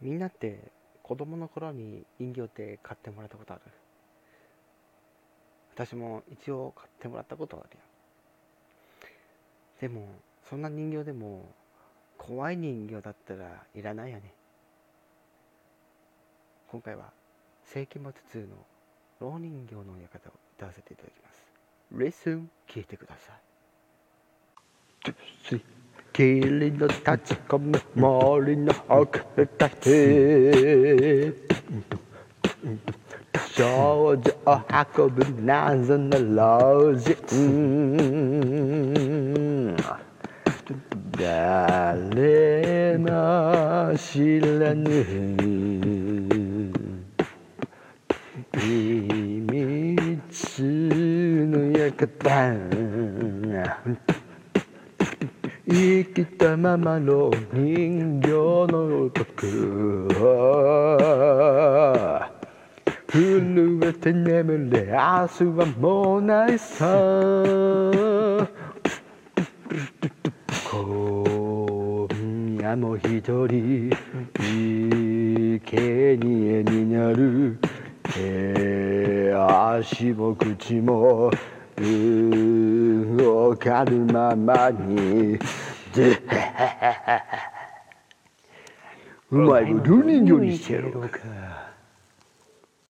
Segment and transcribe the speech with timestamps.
[0.00, 0.70] みんなって
[1.02, 3.62] 子供の頃に人形って買ってもらったことある？
[5.74, 7.82] 私も一応買ってもらったことあるよ。
[9.80, 10.08] でも
[10.48, 11.54] そんな人形でも
[12.16, 14.34] 怖い人形だったらいらないよね。
[16.70, 17.12] 今回は
[17.64, 18.56] 世紀末2の
[19.20, 21.46] 老人形の館を歌わせていただきます。
[21.92, 23.32] レッスン聞いてくださ
[25.56, 25.77] い。
[26.18, 31.36] 霧の立ち込む森の奥深く
[33.54, 34.60] 少女を
[34.96, 37.14] 運ぶ謎の老人
[41.12, 44.88] 誰も知らぬ
[48.54, 48.66] 秘
[49.46, 50.62] 密
[51.46, 52.58] の館
[55.70, 58.28] 生きたままの人形
[58.72, 59.46] の男
[63.12, 66.86] 震えて眠れ明日はもうないさ
[70.70, 73.90] 今夜も一人
[74.38, 77.58] 生贄になる
[78.14, 81.30] 手足も口も
[83.48, 85.38] 動かぬままに
[89.32, 90.04] お前をル